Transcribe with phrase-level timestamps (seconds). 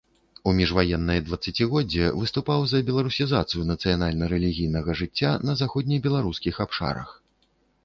[0.51, 7.17] У міжваеннае дваццацігоддзе выступаў за беларусізацыю нацыянальна-рэлігійнага жыцця на заходнебеларускіх абшарах.